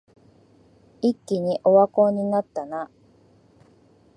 [1.03, 2.89] 一気にオワコンになったな